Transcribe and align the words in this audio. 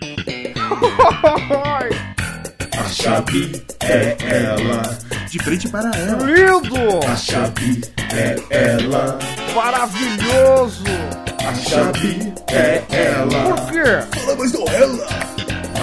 A 2.78 2.84
chave 2.88 3.64
é 3.80 4.16
ela. 4.20 4.82
De 5.30 5.38
frente 5.42 5.68
para 5.68 5.90
ela. 5.96 6.22
Lindo! 6.24 7.00
A 7.10 7.16
chave 7.16 7.80
é 8.12 8.36
ela. 8.50 9.18
Maravilhoso! 9.54 10.84
A 11.46 11.54
chave 11.54 12.32
é 12.48 12.82
ela. 12.90 13.54
Por 13.54 13.70
quê? 13.70 13.82
Fala 14.20 14.36
mais 14.36 14.52
não 14.52 14.64
ela. 14.68 15.06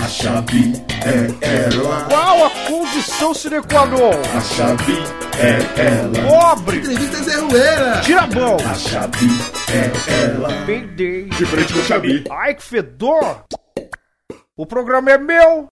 A 0.03 0.07
chave 0.07 0.83
é 1.05 1.27
ela. 1.45 2.05
Qual 2.09 2.45
a 2.45 2.49
condição 2.67 3.33
sine 3.33 3.61
qua 3.61 3.85
non? 3.85 4.11
A 4.35 4.41
chave 4.41 5.03
é 5.39 5.59
ela. 5.81 6.21
Pobre! 6.55 6.77
Entrevista 6.77 7.23
Zé 7.23 7.35
Ruela. 7.39 8.01
Tira 8.01 8.21
a 8.21 8.27
mão! 8.27 8.57
A 8.69 8.73
chave 8.75 9.27
é 9.71 9.91
ela. 10.25 10.49
Peidei! 10.65 11.25
De 11.25 11.45
frente 11.45 11.73
com 11.73 11.79
a 11.79 11.83
chave. 11.83 12.23
Ai, 12.29 12.53
que 12.55 12.63
fedor! 12.63 13.43
O 14.55 14.67
programa 14.67 15.09
é 15.09 15.17
meu! 15.17 15.67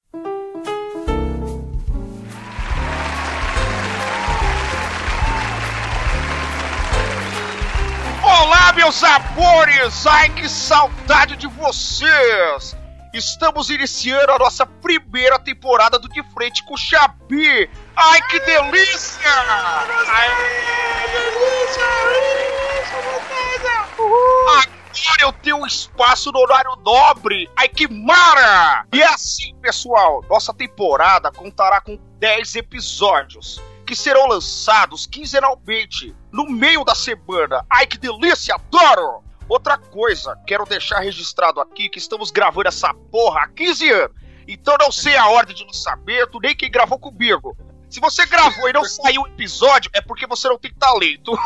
Olá, 8.23 8.73
meus 8.73 9.03
amores! 9.03 10.07
Ai, 10.07 10.29
que 10.29 10.49
saudade 10.49 11.35
de 11.35 11.45
vocês! 11.45 12.75
Estamos 13.13 13.69
iniciando 13.69 14.31
a 14.31 14.39
nossa 14.39 14.65
primeira 14.65 15.37
temporada 15.37 15.99
do 15.99 16.09
De 16.09 16.23
Frente 16.33 16.63
com 16.63 16.73
o 16.73 16.77
Xabi! 16.77 17.69
Ai, 17.95 18.21
que 18.29 18.39
delícia! 18.39 19.29
Ai, 20.07 20.27
Agora 24.91 25.21
eu 25.21 25.31
tenho 25.31 25.57
um 25.57 25.65
espaço 25.65 26.31
no 26.33 26.39
horário 26.39 26.75
nobre! 26.83 27.49
Ai, 27.55 27.69
que 27.69 27.87
mara! 27.87 28.85
E 28.91 29.01
é 29.01 29.07
assim, 29.07 29.55
pessoal, 29.61 30.21
nossa 30.29 30.53
temporada 30.53 31.31
contará 31.31 31.79
com 31.79 31.97
10 32.19 32.55
episódios 32.55 33.61
que 33.85 33.95
serão 33.95 34.27
lançados 34.27 35.07
quinzenalmente 35.07 36.13
no 36.29 36.45
meio 36.45 36.83
da 36.83 36.93
semana. 36.93 37.65
Ai, 37.69 37.87
que 37.87 37.97
delícia! 37.97 38.55
Adoro! 38.55 39.23
Outra 39.47 39.77
coisa, 39.77 40.37
quero 40.45 40.65
deixar 40.65 40.99
registrado 40.99 41.61
aqui 41.61 41.87
que 41.87 41.99
estamos 41.99 42.29
gravando 42.29 42.67
essa 42.67 42.93
porra 42.93 43.43
há 43.43 43.47
15 43.47 43.89
anos. 43.91 44.15
Então 44.45 44.75
não 44.77 44.91
sei 44.91 45.15
a 45.15 45.29
ordem 45.29 45.55
de 45.55 45.63
lançamento, 45.63 46.39
nem 46.41 46.55
quem 46.55 46.69
gravou 46.69 46.99
comigo. 46.99 47.55
Se 47.91 47.99
você 47.99 48.25
gravou 48.25 48.69
e 48.69 48.73
não 48.73 48.85
saiu 48.85 49.23
o 49.23 49.27
episódio, 49.27 49.91
é 49.93 49.99
porque 49.99 50.25
você 50.25 50.47
não 50.47 50.57
tem 50.57 50.73
talento. 50.73 51.33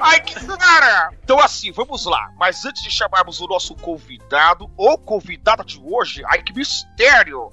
Ai, 0.00 0.20
que 0.22 0.34
cara! 0.56 1.10
Então 1.22 1.38
assim, 1.38 1.70
vamos 1.72 2.06
lá. 2.06 2.32
Mas 2.38 2.64
antes 2.64 2.82
de 2.82 2.90
chamarmos 2.90 3.38
o 3.42 3.46
nosso 3.46 3.74
convidado 3.74 4.70
ou 4.78 4.96
convidada 4.96 5.62
de 5.62 5.78
hoje, 5.78 6.22
ai 6.26 6.42
que 6.42 6.54
mistério! 6.54 7.52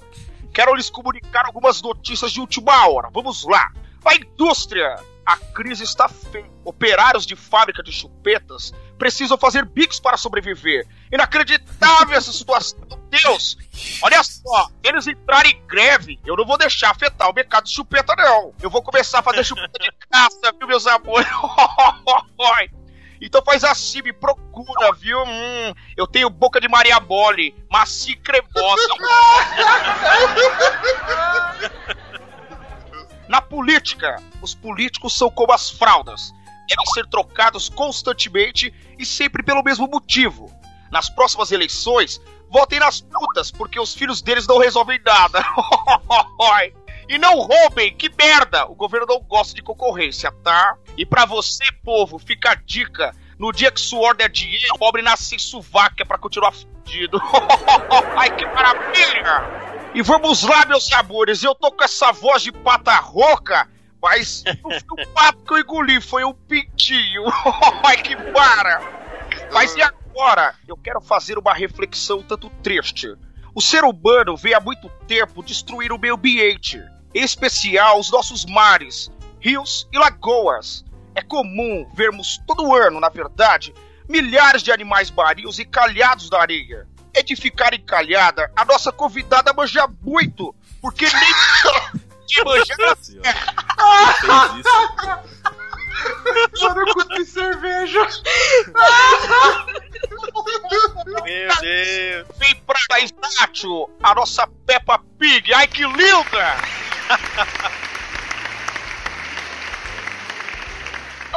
Quero 0.53 0.73
lhes 0.73 0.89
comunicar 0.89 1.45
algumas 1.45 1.81
notícias 1.81 2.31
de 2.31 2.39
última 2.39 2.87
hora. 2.87 3.09
Vamos 3.11 3.43
lá. 3.43 3.71
A 4.05 4.15
indústria 4.15 4.95
a 5.25 5.37
crise 5.37 5.83
está 5.83 6.07
feia. 6.07 6.49
Operários 6.63 7.25
de 7.25 7.35
fábrica 7.35 7.81
de 7.81 7.91
chupetas 7.91 8.71
precisam 8.97 9.37
fazer 9.37 9.65
bicos 9.65 9.99
para 9.99 10.17
sobreviver. 10.17 10.87
Inacreditável 11.11 12.15
essa 12.15 12.31
situação. 12.31 12.79
Deus! 13.09 13.57
Olha 14.01 14.23
só, 14.23 14.69
eles 14.83 15.07
entrarem 15.07 15.53
em 15.53 15.67
greve, 15.67 16.19
eu 16.25 16.35
não 16.35 16.45
vou 16.45 16.57
deixar 16.57 16.91
afetar 16.91 17.29
o 17.29 17.33
mercado 17.33 17.65
de 17.65 17.71
chupeta, 17.71 18.13
não. 18.15 18.53
Eu 18.61 18.69
vou 18.69 18.81
começar 18.81 19.19
a 19.19 19.23
fazer 19.23 19.43
chupeta 19.43 19.79
de 19.79 19.91
caça, 20.09 20.53
viu, 20.57 20.67
meus 20.67 20.85
amores? 20.85 21.27
Então 23.21 23.41
faz 23.43 23.63
assim, 23.63 24.01
me 24.01 24.13
procura, 24.13 24.91
viu? 24.93 25.17
Hum, 25.23 25.73
eu 25.97 26.05
tenho 26.05 26.29
boca 26.29 26.59
de 26.59 26.67
Maria 26.67 26.99
Mole, 26.99 27.55
macia 27.71 28.13
e 28.13 28.17
cremosa. 28.17 28.87
Na 33.27 33.41
política, 33.41 34.21
os 34.41 34.53
políticos 34.53 35.13
são 35.13 35.29
como 35.29 35.51
as 35.51 35.69
fraldas. 35.69 36.33
Devem 36.67 36.85
ser 36.93 37.07
trocados 37.07 37.69
constantemente 37.69 38.73
e 38.97 39.05
sempre 39.05 39.43
pelo 39.43 39.63
mesmo 39.63 39.87
motivo. 39.87 40.51
Nas 40.91 41.09
próximas 41.09 41.51
eleições, 41.51 42.21
votem 42.49 42.79
nas 42.79 43.01
putas, 43.01 43.51
porque 43.51 43.79
os 43.79 43.93
filhos 43.93 44.21
deles 44.21 44.47
não 44.47 44.57
resolvem 44.57 44.99
nada. 45.05 45.43
e 47.09 47.17
não 47.17 47.39
roubem, 47.39 47.95
que 47.95 48.09
merda! 48.09 48.65
O 48.65 48.75
governo 48.75 49.05
não 49.07 49.19
gosta 49.21 49.53
de 49.53 49.61
concorrência, 49.61 50.31
tá? 50.43 50.75
E 50.97 51.05
para 51.05 51.25
você, 51.25 51.63
povo, 51.83 52.17
fica 52.17 52.51
a 52.51 52.55
dica. 52.55 53.15
No 53.37 53.51
dia 53.51 53.71
que 53.71 53.81
suor 53.81 54.15
der 54.15 54.29
dinheiro, 54.29 54.75
o 54.75 54.79
pobre 54.79 55.01
nasce 55.01 55.35
em 55.35 55.39
Suváquia 55.39 56.05
pra 56.05 56.17
continuar 56.17 56.53
fudido. 56.53 57.19
Ai, 58.15 58.35
que 58.35 58.45
maravilha! 58.45 59.64
E 59.95 60.01
vamos 60.01 60.43
lá, 60.43 60.65
meus 60.65 60.91
amores, 60.91 61.41
eu 61.41 61.55
tô 61.55 61.71
com 61.71 61.81
essa 61.81 62.11
voz 62.11 62.41
de 62.41 62.51
pata 62.51 62.93
rouca, 62.97 63.65
mas 64.01 64.43
não 64.61 64.71
foi 64.71 65.05
um 65.05 65.13
pato 65.13 65.37
que 65.39 65.53
eu 65.53 65.59
engoli, 65.59 66.01
foi 66.01 66.25
um 66.25 66.33
pintinho. 66.33 67.23
Ai, 67.81 67.95
que 68.03 68.13
para! 68.33 68.81
Mas 69.53 69.73
e 69.73 69.81
agora? 69.81 70.53
Eu 70.67 70.75
quero 70.75 70.99
fazer 70.99 71.37
uma 71.37 71.53
reflexão 71.53 72.21
tanto 72.21 72.49
triste. 72.61 73.15
O 73.55 73.61
ser 73.61 73.85
humano 73.85 74.35
vem 74.35 74.53
há 74.53 74.59
muito 74.59 74.89
tempo 75.07 75.41
destruir 75.41 75.93
o 75.93 75.97
meio 75.97 76.15
ambiente, 76.15 76.77
em 77.13 77.23
especial 77.23 77.97
os 77.97 78.11
nossos 78.11 78.43
mares, 78.43 79.09
rios 79.39 79.87
e 79.93 79.97
lagoas. 79.97 80.83
É 81.15 81.21
comum 81.21 81.89
vermos 81.95 82.37
todo 82.45 82.75
ano, 82.75 82.99
na 82.99 83.07
verdade, 83.07 83.73
milhares 84.09 84.61
de 84.61 84.73
animais 84.73 85.09
marinhos 85.09 85.57
encalhados 85.57 86.29
na 86.29 86.41
areia. 86.41 86.85
É 87.15 87.23
de 87.23 87.35
ficar 87.35 87.73
encalhada, 87.73 88.51
a 88.55 88.65
nossa 88.65 88.91
convidada 88.91 89.53
manja 89.53 89.87
muito, 90.01 90.53
porque 90.81 91.05
nem 91.05 91.33
de 92.27 92.43
manjar 92.43 92.77
Eu 96.61 96.75
não 96.75 96.93
cuspi 96.93 97.25
cerveja. 97.25 98.07
Meu 101.23 101.57
Deus! 101.61 102.27
Vem 102.37 102.55
pra 102.67 102.99
Estácio, 102.99 103.89
a 104.03 104.13
nossa 104.13 104.45
Peppa 104.67 104.99
Pig. 105.17 105.53
Ai, 105.53 105.67
que 105.67 105.83
linda! 105.85 106.57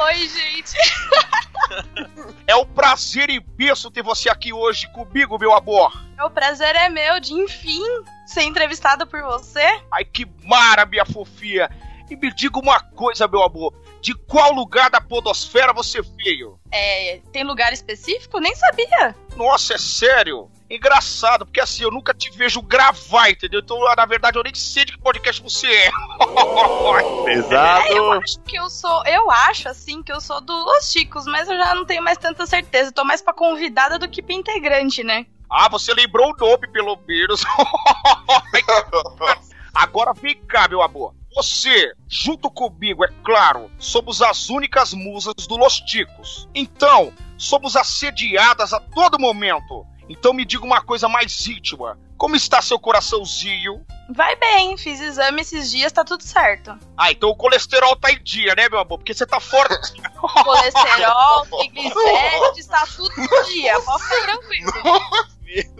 Oi, 0.01 0.27
gente. 0.27 0.77
É 2.47 2.55
um 2.55 2.65
prazer 2.65 3.29
imenso 3.29 3.91
ter 3.91 4.01
você 4.01 4.29
aqui 4.29 4.53
hoje 4.53 4.87
comigo, 4.93 5.37
meu 5.37 5.53
amor. 5.53 5.91
O 6.23 6.29
prazer 6.29 6.75
é 6.75 6.89
meu 6.89 7.19
de, 7.19 7.33
enfim, 7.33 7.83
ser 8.25 8.43
entrevistado 8.43 9.05
por 9.05 9.21
você. 9.21 9.65
Ai, 9.91 10.05
que 10.05 10.25
mara, 10.43 10.85
minha 10.85 11.05
fofia. 11.05 11.69
E 12.09 12.15
me 12.15 12.33
diga 12.33 12.57
uma 12.57 12.79
coisa, 12.79 13.27
meu 13.27 13.43
amor. 13.43 13.73
De 14.01 14.15
qual 14.15 14.51
lugar 14.53 14.89
da 14.89 14.99
podosfera 14.99 15.73
você 15.73 16.01
veio? 16.01 16.59
É, 16.71 17.21
tem 17.31 17.43
lugar 17.43 17.71
específico? 17.71 18.39
Nem 18.39 18.55
sabia. 18.55 19.15
Nossa, 19.35 19.75
é 19.75 19.77
sério? 19.77 20.49
Engraçado, 20.69 21.45
porque 21.45 21.59
assim, 21.59 21.83
eu 21.83 21.91
nunca 21.91 22.13
te 22.13 22.29
vejo 22.31 22.61
gravar, 22.61 23.29
entendeu? 23.29 23.59
Então, 23.59 23.79
na 23.95 24.05
verdade, 24.05 24.37
eu 24.37 24.43
nem 24.43 24.53
sei 24.53 24.85
de 24.85 24.91
que 24.91 25.01
podcast 25.01 25.41
você 25.41 25.67
é. 25.67 25.89
É, 27.29 27.97
eu 27.97 28.11
acho 28.13 28.39
que 28.41 28.57
eu 28.57 28.69
sou. 28.69 29.05
Eu 29.05 29.29
acho, 29.29 29.69
assim, 29.69 30.01
que 30.01 30.11
eu 30.11 30.19
sou 30.19 30.41
do 30.41 30.53
Los 30.53 30.91
Chicos, 30.91 31.25
mas 31.25 31.47
eu 31.47 31.57
já 31.57 31.75
não 31.75 31.85
tenho 31.85 32.03
mais 32.03 32.17
tanta 32.17 32.45
certeza. 32.45 32.91
Tô 32.91 33.03
mais 33.03 33.21
pra 33.21 33.33
convidada 33.33 33.99
do 33.99 34.07
que 34.07 34.21
pra 34.21 34.33
integrante, 34.33 35.03
né? 35.03 35.25
Ah, 35.49 35.69
você 35.69 35.93
lembrou 35.93 36.31
o 36.31 36.37
nome, 36.37 36.67
pelo 36.71 36.97
menos. 37.07 37.43
Agora 39.73 40.13
vem 40.13 40.35
cá, 40.45 40.67
meu 40.67 40.81
amor. 40.81 41.13
Você, 41.35 41.93
junto 42.07 42.49
comigo, 42.49 43.03
é 43.03 43.09
claro, 43.23 43.69
somos 43.77 44.21
as 44.21 44.49
únicas 44.49 44.93
musas 44.93 45.35
do 45.47 45.57
Los 45.57 45.79
Ticos. 45.81 46.49
Então, 46.53 47.13
somos 47.37 47.75
assediadas 47.75 48.73
a 48.73 48.79
todo 48.79 49.19
momento. 49.19 49.85
Então 50.09 50.33
me 50.33 50.43
diga 50.43 50.65
uma 50.65 50.81
coisa 50.81 51.07
mais 51.07 51.47
íntima. 51.47 51.97
Como 52.17 52.35
está 52.35 52.61
seu 52.61 52.79
coraçãozinho? 52.79 53.85
Vai 54.09 54.35
bem, 54.37 54.75
fiz 54.75 54.99
exame 54.99 55.41
esses 55.41 55.69
dias, 55.69 55.91
tá 55.91 56.03
tudo 56.03 56.23
certo. 56.23 56.75
Ah, 56.97 57.11
então 57.11 57.29
o 57.29 57.35
colesterol 57.35 57.95
tá 57.95 58.11
em 58.11 58.21
dia, 58.23 58.55
né, 58.55 58.67
meu 58.67 58.79
amor? 58.79 58.97
Porque 58.97 59.13
você 59.13 59.25
tá 59.25 59.39
fora. 59.39 59.69
Colesterol, 60.43 61.45
triglicérides, 61.45 62.65
tá 62.65 62.87
tudo 62.87 63.13
em 63.17 63.53
dia. 63.53 63.79
Pode 63.81 64.03
ficar 64.03 64.21
tranquilo. 64.23 64.71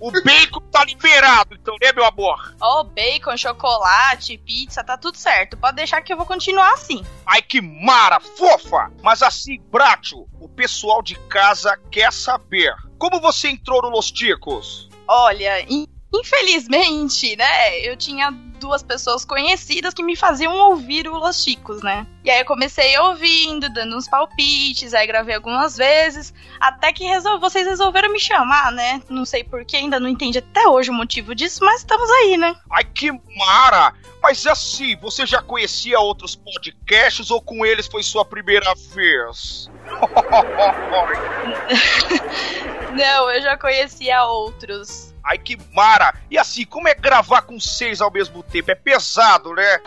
o 0.00 0.10
bacon 0.10 0.60
tá 0.70 0.84
liberado, 0.84 1.54
então, 1.54 1.76
né, 1.80 1.92
meu 1.92 2.04
amor? 2.04 2.56
Ó, 2.60 2.82
bacon, 2.82 3.36
chocolate, 3.36 4.36
pizza, 4.38 4.82
tá 4.82 4.98
tudo 4.98 5.16
certo. 5.16 5.56
Pode 5.56 5.76
deixar 5.76 6.02
que 6.02 6.12
eu 6.12 6.16
vou 6.16 6.26
continuar 6.26 6.72
assim. 6.72 7.06
Ai, 7.24 7.40
que 7.40 7.60
mara, 7.60 8.20
fofa! 8.20 8.90
Mas 9.02 9.22
assim, 9.22 9.60
Bracho, 9.70 10.26
o 10.40 10.48
pessoal 10.48 11.02
de 11.02 11.14
casa 11.14 11.78
quer 11.90 12.12
saber. 12.12 12.74
Como 12.98 13.20
você 13.20 13.48
entrou 13.48 13.80
no 13.82 13.90
Los 13.90 14.10
Ticos? 14.10 14.88
Olha, 15.06 15.60
in- 15.70 15.86
infelizmente, 16.12 17.36
né? 17.36 17.78
Eu 17.80 17.96
tinha 17.96 18.30
duas 18.58 18.82
pessoas 18.82 19.24
conhecidas 19.24 19.94
que 19.94 20.02
me 20.02 20.16
faziam 20.16 20.52
ouvir 20.52 21.06
o 21.06 21.16
Los 21.16 21.44
Chicos, 21.44 21.80
né? 21.80 22.04
E 22.24 22.30
aí 22.30 22.40
eu 22.40 22.44
comecei 22.44 22.98
ouvindo, 22.98 23.72
dando 23.72 23.96
uns 23.96 24.08
palpites, 24.08 24.92
aí 24.94 25.06
gravei 25.06 25.36
algumas 25.36 25.76
vezes, 25.76 26.34
até 26.60 26.92
que 26.92 27.04
resol... 27.04 27.38
vocês 27.38 27.64
resolveram 27.66 28.10
me 28.12 28.18
chamar, 28.18 28.72
né? 28.72 29.00
Não 29.08 29.24
sei 29.24 29.44
porquê, 29.44 29.76
ainda 29.76 30.00
não 30.00 30.08
entendi 30.08 30.38
até 30.38 30.66
hoje 30.66 30.90
o 30.90 30.94
motivo 30.94 31.36
disso, 31.36 31.64
mas 31.64 31.82
estamos 31.82 32.10
aí, 32.10 32.36
né? 32.36 32.56
Ai, 32.72 32.82
que 32.84 33.12
mara! 33.12 33.94
Mas 34.20 34.44
assim, 34.44 34.96
você 34.96 35.24
já 35.24 35.40
conhecia 35.40 36.00
outros 36.00 36.34
podcasts 36.34 37.30
ou 37.30 37.40
com 37.40 37.64
eles 37.64 37.86
foi 37.86 38.02
sua 38.02 38.24
primeira 38.24 38.74
vez? 38.92 39.70
Não, 42.98 43.30
eu 43.30 43.40
já 43.40 43.56
conhecia 43.56 44.24
outros. 44.24 45.14
Ai, 45.24 45.38
que 45.38 45.56
mara! 45.72 46.12
E 46.28 46.36
assim, 46.36 46.64
como 46.64 46.88
é 46.88 46.94
gravar 46.94 47.42
com 47.42 47.60
seis 47.60 48.00
ao 48.00 48.10
mesmo 48.10 48.42
tempo? 48.42 48.72
É 48.72 48.74
pesado, 48.74 49.54
né? 49.54 49.80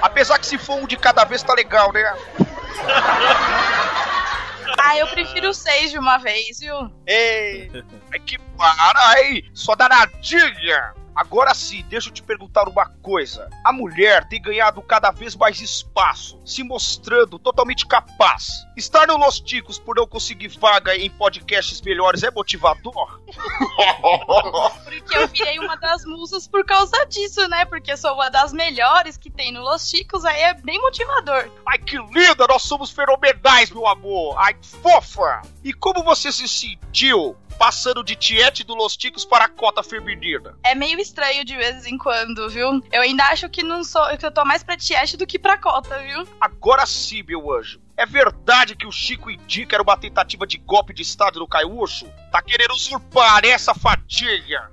Apesar 0.00 0.38
que 0.38 0.46
se 0.46 0.56
for 0.56 0.76
um 0.76 0.86
de 0.86 0.96
cada 0.96 1.24
vez 1.24 1.42
tá 1.42 1.52
legal, 1.52 1.92
né? 1.92 2.02
Ah, 4.78 4.96
eu 4.96 5.06
prefiro 5.08 5.52
seis 5.52 5.90
de 5.90 5.98
uma 5.98 6.16
vez, 6.16 6.60
viu? 6.60 6.90
Ei! 7.06 7.70
Ai, 8.12 8.20
que 8.20 8.38
mara! 8.56 8.98
Ai, 9.08 9.42
só 9.52 9.74
danadinha! 9.74 10.94
Agora 11.16 11.54
sim, 11.54 11.82
deixa 11.88 12.10
eu 12.10 12.12
te 12.12 12.22
perguntar 12.22 12.68
uma 12.68 12.86
coisa. 13.02 13.48
A 13.64 13.72
mulher 13.72 14.28
tem 14.28 14.40
ganhado 14.40 14.82
cada 14.82 15.10
vez 15.10 15.34
mais 15.34 15.62
espaço, 15.62 16.38
se 16.44 16.62
mostrando 16.62 17.38
totalmente 17.38 17.86
capaz. 17.86 18.66
Estar 18.76 19.06
no 19.06 19.16
Los 19.16 19.40
Ticos 19.40 19.78
por 19.78 19.96
não 19.96 20.06
conseguir 20.06 20.48
vaga 20.48 20.94
em 20.94 21.08
podcasts 21.08 21.80
melhores 21.80 22.22
é 22.22 22.30
motivador? 22.30 23.22
Porque 24.84 25.16
eu 25.16 25.28
virei 25.28 25.58
uma 25.58 25.76
das 25.76 26.04
musas 26.04 26.46
por 26.46 26.64
causa 26.66 27.06
disso, 27.06 27.48
né? 27.48 27.64
Porque 27.64 27.96
sou 27.96 28.12
uma 28.12 28.28
das 28.28 28.52
melhores 28.52 29.16
que 29.16 29.30
tem 29.30 29.50
no 29.52 29.62
Los 29.62 29.88
Chicos, 29.88 30.22
aí 30.24 30.42
é 30.42 30.54
bem 30.54 30.78
motivador. 30.80 31.50
Ai, 31.66 31.78
que 31.78 31.96
linda! 31.96 32.46
Nós 32.46 32.62
somos 32.62 32.90
fenomenais, 32.90 33.70
meu 33.70 33.86
amor! 33.86 34.36
Ai, 34.38 34.54
fofa! 34.82 35.40
E 35.64 35.72
como 35.72 36.04
você 36.04 36.30
se 36.30 36.46
sentiu 36.46 37.36
passando 37.56 38.04
de 38.04 38.14
Tiete 38.14 38.64
do 38.64 38.74
Los 38.74 38.96
Ticos 38.96 39.24
para 39.24 39.46
a 39.46 39.48
cota 39.48 39.82
feminina? 39.82 40.54
É 40.64 40.74
meio 40.74 40.98
estranho 41.00 41.44
de 41.44 41.56
vez 41.56 41.86
em 41.86 41.98
quando, 41.98 42.48
viu? 42.48 42.82
Eu 42.92 43.02
ainda 43.02 43.24
acho 43.24 43.48
que 43.48 43.62
não 43.62 43.82
sou, 43.82 44.04
que 44.16 44.24
eu 44.24 44.30
tô 44.30 44.44
mais 44.44 44.62
pra 44.62 44.76
Tiete 44.76 45.16
do 45.16 45.26
que 45.26 45.38
pra 45.38 45.58
cota, 45.58 45.98
viu? 46.02 46.26
Agora 46.40 46.84
sim, 46.86 47.22
meu 47.22 47.52
anjo. 47.52 47.80
É 47.96 48.04
verdade 48.04 48.76
que 48.76 48.86
o 48.86 48.92
Chico 48.92 49.30
indica 49.30 49.74
era 49.74 49.82
uma 49.82 49.96
tentativa 49.96 50.46
de 50.46 50.58
golpe 50.58 50.92
de 50.92 51.00
estado 51.00 51.38
do 51.38 51.48
Caiuxo? 51.48 52.06
Tá 52.30 52.42
querendo 52.42 52.72
usurpar 52.72 53.42
essa 53.42 53.74
fatia? 53.74 54.68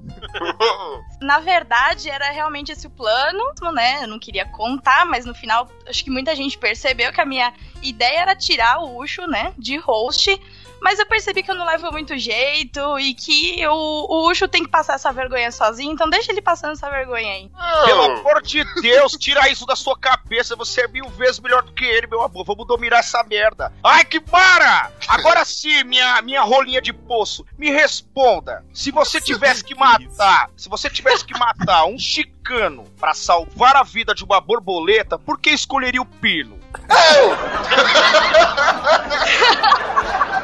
Na 1.22 1.40
verdade, 1.40 2.10
era 2.10 2.32
realmente 2.32 2.74
esse 2.74 2.86
o 2.86 2.90
plano, 2.90 3.54
né? 3.74 4.04
Eu 4.04 4.10
não 4.10 4.20
queria 4.20 4.46
contar, 4.46 5.06
mas 5.06 5.26
no 5.26 5.34
final, 5.34 5.72
acho 5.88 6.04
que 6.04 6.10
muita 6.10 6.36
gente 6.36 6.58
percebeu 6.58 7.14
que 7.14 7.22
a 7.22 7.26
minha 7.26 7.54
ideia 7.82 8.20
era 8.20 8.36
tirar 8.36 8.80
o 8.80 9.02
Ucho, 9.02 9.26
né, 9.26 9.54
de 9.58 9.78
host. 9.78 10.38
Mas 10.84 11.00
eu 11.00 11.06
percebi 11.06 11.42
que 11.42 11.50
eu 11.50 11.56
não 11.56 11.66
levo 11.66 11.90
muito 11.94 12.18
jeito 12.18 13.00
e 13.00 13.14
que 13.14 13.66
o, 13.66 13.72
o 13.74 14.30
Ucho 14.30 14.50
tem 14.50 14.66
que 14.66 14.70
passar 14.70 14.96
essa 14.96 15.14
vergonha 15.14 15.50
sozinho, 15.50 15.94
então 15.94 16.10
deixa 16.10 16.30
ele 16.30 16.42
passando 16.42 16.74
essa 16.74 16.90
vergonha 16.90 17.32
aí. 17.32 17.50
Pelo 17.86 18.04
amor 18.04 18.42
de 18.42 18.66
Deus, 18.82 19.14
tira 19.14 19.48
isso 19.48 19.66
da 19.66 19.78
sua 19.78 19.98
cabeça. 19.98 20.58
Você 20.58 20.82
é 20.82 20.88
mil 20.90 21.08
vezes 21.08 21.40
melhor 21.40 21.64
do 21.64 21.72
que 21.72 21.86
ele, 21.86 22.08
meu 22.08 22.22
amor. 22.22 22.44
Vamos 22.44 22.68
dominar 22.68 22.98
essa 22.98 23.24
merda. 23.24 23.72
Ai, 23.82 24.04
que 24.04 24.20
para! 24.20 24.92
Agora 25.08 25.46
sim, 25.46 25.86
minha, 25.86 26.22
minha 26.22 26.42
rolinha 26.42 26.82
de 26.82 26.92
poço, 26.92 27.46
me 27.58 27.72
responda. 27.72 28.66
Se 28.74 28.92
você 28.92 29.22
tivesse 29.22 29.64
que 29.64 29.74
matar, 29.74 30.50
se 30.58 30.68
você 30.68 30.90
tivesse 30.90 31.24
que 31.24 31.38
matar 31.40 31.86
um 31.86 31.98
chicano 31.98 32.84
para 33.00 33.14
salvar 33.14 33.78
a 33.78 33.84
vida 33.84 34.14
de 34.14 34.26
uma 34.26 34.42
borboleta, 34.42 35.18
por 35.18 35.40
que 35.40 35.52
escolheria 35.52 36.02
o 36.02 36.06
pino? 36.06 36.60
Eu 36.90 37.38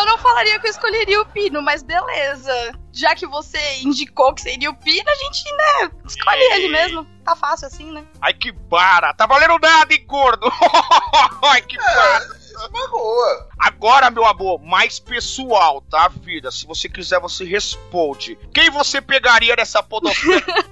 não 0.06 0.18
falaria 0.18 0.58
que 0.58 0.66
eu 0.66 0.70
escolheria 0.70 1.20
o 1.20 1.26
Pino, 1.26 1.62
mas 1.62 1.82
beleza. 1.82 2.72
Já 2.92 3.14
que 3.14 3.26
você 3.26 3.58
indicou 3.82 4.34
que 4.34 4.42
seria 4.42 4.70
o 4.70 4.76
Pino, 4.76 5.08
a 5.08 5.14
gente, 5.14 5.44
né, 5.52 5.90
escolhe 6.06 6.42
ele 6.54 6.68
mesmo. 6.68 7.06
Tá 7.24 7.34
fácil 7.34 7.66
assim, 7.66 7.90
né? 7.92 8.04
Ai, 8.20 8.34
que 8.34 8.52
para! 8.52 9.14
Tá 9.14 9.26
valendo 9.26 9.58
nada, 9.58 9.92
hein, 9.92 10.04
gordo? 10.06 10.50
Ai, 11.42 11.62
que 11.62 11.76
para! 11.76 12.44
Uma 12.68 12.88
boa. 12.88 13.48
Agora, 13.58 14.10
meu 14.10 14.24
amor, 14.24 14.60
mais 14.60 15.00
pessoal, 15.00 15.80
tá, 15.80 16.08
vida? 16.08 16.50
Se 16.50 16.66
você 16.66 16.88
quiser, 16.88 17.18
você 17.20 17.44
responde. 17.44 18.38
Quem 18.52 18.70
você 18.70 19.00
pegaria 19.00 19.56
nessa 19.56 19.82
podosfera? 19.84 20.64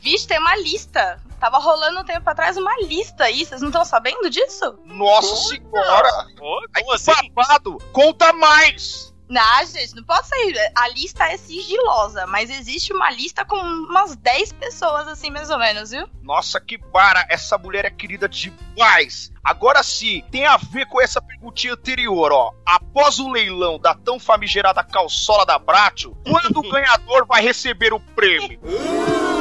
Vixe, 0.00 0.26
tem 0.26 0.38
uma 0.38 0.56
lista. 0.56 1.20
Tava 1.42 1.58
rolando 1.58 1.98
um 1.98 2.04
tempo 2.04 2.30
atrás 2.30 2.56
uma 2.56 2.72
lista 2.82 3.24
aí, 3.24 3.44
vocês 3.44 3.60
não 3.60 3.70
estão 3.70 3.84
sabendo 3.84 4.30
disso? 4.30 4.78
Nossa 4.84 5.34
senhora! 5.48 6.28
Pô, 6.36 6.64
Ai, 6.72 6.82
como 6.84 6.94
assim? 6.94 7.10
babado! 7.32 7.78
Conta 7.92 8.32
mais! 8.32 9.12
Não, 9.28 9.66
gente, 9.66 9.96
não 9.96 10.04
pode 10.04 10.28
sair. 10.28 10.54
A 10.72 10.86
lista 10.90 11.24
é 11.24 11.36
sigilosa, 11.36 12.28
mas 12.28 12.48
existe 12.48 12.92
uma 12.92 13.10
lista 13.10 13.44
com 13.44 13.56
umas 13.56 14.14
10 14.14 14.52
pessoas, 14.52 15.08
assim, 15.08 15.30
mais 15.30 15.50
ou 15.50 15.58
menos, 15.58 15.90
viu? 15.90 16.08
Nossa, 16.22 16.60
que 16.60 16.78
bara! 16.78 17.26
Essa 17.28 17.58
mulher 17.58 17.86
é 17.86 17.90
querida 17.90 18.28
demais! 18.28 19.32
Agora 19.42 19.82
sim, 19.82 20.22
tem 20.30 20.46
a 20.46 20.56
ver 20.56 20.86
com 20.86 21.00
essa 21.00 21.20
perguntinha 21.20 21.72
anterior, 21.72 22.30
ó. 22.30 22.52
Após 22.64 23.18
o 23.18 23.28
leilão 23.28 23.80
da 23.80 23.96
tão 23.96 24.20
famigerada 24.20 24.84
calçola 24.84 25.44
da 25.44 25.58
Bratio, 25.58 26.16
quando 26.24 26.58
o 26.58 26.62
ganhador 26.70 27.26
vai 27.26 27.42
receber 27.42 27.92
o 27.92 27.98
prêmio? 27.98 28.60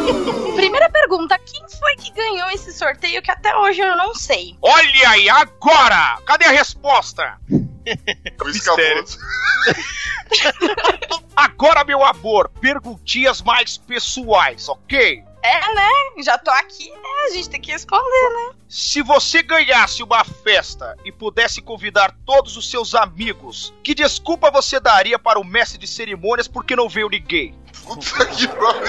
Primeira 0.55 0.89
pergunta: 0.89 1.37
quem 1.39 1.61
foi 1.79 1.95
que 1.95 2.11
ganhou 2.11 2.49
esse 2.51 2.73
sorteio 2.73 3.21
que 3.21 3.31
até 3.31 3.55
hoje 3.55 3.81
eu 3.81 3.95
não 3.95 4.13
sei? 4.13 4.55
Olha 4.61 5.09
aí, 5.09 5.29
agora! 5.29 6.19
Cadê 6.25 6.45
a 6.45 6.51
resposta? 6.51 7.37
Por 8.37 8.49
isso 8.49 8.75
Mistério. 8.75 9.05
Agora, 11.35 11.83
meu 11.83 12.03
amor, 12.05 12.49
perguntinhas 12.59 13.41
mais 13.41 13.77
pessoais, 13.77 14.69
ok? 14.69 15.23
É, 15.43 15.73
né? 15.73 15.89
Já 16.23 16.37
tô 16.37 16.51
aqui, 16.51 16.91
né? 16.91 17.09
A 17.27 17.33
gente 17.33 17.49
tem 17.49 17.59
que 17.59 17.71
responder, 17.71 18.29
né? 18.29 18.55
Se 18.69 19.01
você 19.01 19.41
ganhasse 19.41 20.03
uma 20.03 20.23
festa 20.23 20.95
e 21.03 21.11
pudesse 21.11 21.61
convidar 21.61 22.15
todos 22.25 22.55
os 22.55 22.69
seus 22.69 22.93
amigos, 22.93 23.73
que 23.83 23.95
desculpa 23.95 24.51
você 24.51 24.79
daria 24.79 25.17
para 25.17 25.39
o 25.39 25.43
mestre 25.43 25.79
de 25.79 25.87
cerimônias 25.87 26.47
porque 26.47 26.75
não 26.75 26.87
veio 26.87 27.09
ninguém? 27.09 27.55
Puta 27.85 28.25
que 28.27 28.47
pariu. 28.47 28.81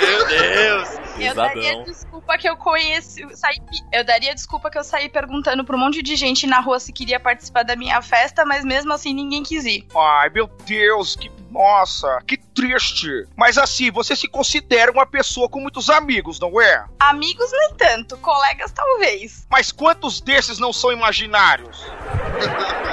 Meu 0.00 0.26
Deus. 0.26 1.06
Eu 1.18 1.34
daria 1.34 1.82
desculpa 1.84 2.36
que 2.38 2.48
eu 2.48 2.56
conheci. 2.56 3.22
eu 3.22 3.34
Saí, 3.36 3.58
eu 3.92 4.04
daria 4.04 4.34
desculpa 4.34 4.70
que 4.70 4.78
eu 4.78 4.84
saí 4.84 5.08
perguntando 5.08 5.64
pra 5.64 5.74
um 5.76 5.78
monte 5.78 6.02
de 6.02 6.14
gente 6.14 6.46
na 6.46 6.60
rua 6.60 6.78
se 6.78 6.92
queria 6.92 7.18
participar 7.18 7.62
da 7.62 7.74
minha 7.74 8.02
festa, 8.02 8.44
mas 8.44 8.64
mesmo 8.64 8.92
assim 8.92 9.14
ninguém 9.14 9.42
quis 9.42 9.64
ir. 9.64 9.86
Ai, 9.96 10.28
meu 10.30 10.46
Deus, 10.66 11.16
que. 11.16 11.30
Nossa, 11.50 12.20
que 12.26 12.36
triste. 12.36 13.08
Mas 13.34 13.56
assim, 13.56 13.90
você 13.90 14.14
se 14.14 14.28
considera 14.28 14.92
uma 14.92 15.06
pessoa 15.06 15.48
com 15.48 15.60
muitos 15.60 15.88
amigos, 15.88 16.38
não 16.38 16.60
é? 16.60 16.84
Amigos, 17.00 17.50
nem 17.50 17.74
tanto. 17.78 18.18
Colegas, 18.18 18.72
talvez. 18.72 19.46
Mas 19.48 19.72
quantos 19.72 20.20
desses 20.20 20.58
não 20.58 20.70
são 20.72 20.92
imaginários? 20.92 21.82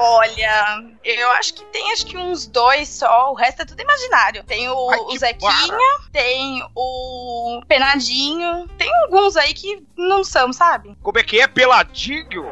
Olha, 0.00 0.84
eu 1.02 1.30
acho 1.32 1.54
que 1.54 1.64
tem 1.66 1.92
acho 1.92 2.06
que 2.06 2.16
uns 2.16 2.46
dois 2.46 2.88
só, 2.88 3.32
o 3.32 3.34
resto 3.34 3.62
é 3.62 3.64
tudo 3.64 3.80
imaginário. 3.80 4.44
Tem 4.44 4.68
o, 4.68 4.90
Ai, 4.90 4.98
o 4.98 5.18
Zequinha, 5.18 5.50
para. 5.50 6.10
tem 6.12 6.64
o 6.74 7.60
Penadinho, 7.66 8.68
tem 8.78 8.90
alguns 9.04 9.36
aí 9.36 9.52
que 9.52 9.82
não 9.96 10.22
são, 10.22 10.52
sabe? 10.52 10.96
Como 11.02 11.18
é 11.18 11.22
que 11.22 11.40
é? 11.40 11.48
Peladinho? 11.48 12.46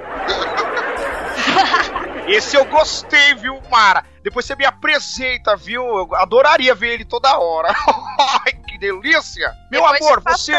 Esse 2.27 2.57
eu 2.57 2.65
gostei, 2.65 3.35
viu, 3.37 3.61
Mara? 3.71 4.05
Depois 4.23 4.45
você 4.45 4.57
me 4.57 4.65
apresenta, 4.65 5.55
viu? 5.57 5.85
Eu 5.85 6.15
adoraria 6.17 6.75
ver 6.75 6.95
ele 6.95 7.05
toda 7.05 7.39
hora. 7.39 7.73
Ai, 8.45 8.53
que 8.67 8.77
delícia! 8.79 9.55
Meu 9.71 9.83
Depois 9.83 10.03
amor, 10.03 10.23
você. 10.27 10.53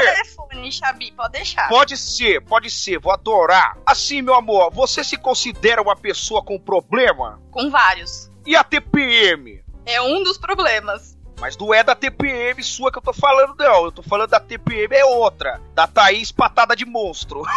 Telefone, 0.68 0.72
Xabi, 0.72 1.12
pode 1.12 1.32
deixar. 1.32 1.70
Pode 1.70 1.98
ser, 1.98 2.42
pode 2.42 2.70
ser, 2.70 3.00
vou 3.00 3.12
adorar. 3.12 3.78
Assim, 3.86 4.22
meu 4.22 4.36
amor, 4.36 4.72
você 4.72 5.04
se 5.04 5.18
considera 5.18 5.82
uma 5.82 5.96
pessoa 5.96 6.44
com 6.44 6.60
problema? 6.60 7.42
Com 7.52 7.70
vários. 7.70 8.30
E 8.46 8.56
a 8.56 8.64
TPM? 8.64 9.64
É 9.86 10.02
um 10.02 10.24
dos 10.24 10.38
problemas. 10.38 11.18
Mas 11.40 11.56
não 11.56 11.72
é 11.72 11.84
da 11.84 11.94
TPM 11.94 12.64
sua 12.64 12.92
que 12.92 12.98
eu 12.98 13.02
tô 13.02 13.14
falando, 13.14 13.54
não. 13.58 13.86
Eu 13.86 13.92
tô 13.92 14.02
falando 14.02 14.30
da 14.30 14.40
TPM 14.40 14.96
é 14.96 15.06
outra. 15.06 15.62
Da 15.74 15.86
Thaís 15.86 16.32
Patada 16.32 16.76
de 16.76 16.84
Monstro. 16.84 17.44